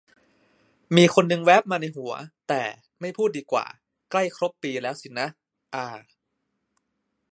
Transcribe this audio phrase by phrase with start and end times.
[0.95, 2.13] มีคนนึงแว๊บมาในหัว
[2.49, 2.61] แต่
[3.01, 3.65] ไม่พูดดีกว่า
[4.11, 5.27] ใกล้ครบปีแล้วสินะ
[5.75, 5.87] อา